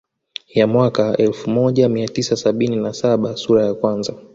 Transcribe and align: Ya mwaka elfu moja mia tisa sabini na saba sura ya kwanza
Ya 0.53 0.67
mwaka 0.67 1.17
elfu 1.17 1.49
moja 1.49 1.89
mia 1.89 2.07
tisa 2.07 2.35
sabini 2.35 2.75
na 2.75 2.93
saba 2.93 3.35
sura 3.37 3.65
ya 3.65 3.73
kwanza 3.73 4.13